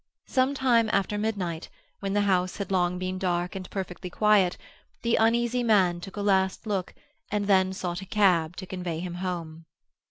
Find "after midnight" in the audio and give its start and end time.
0.91-1.69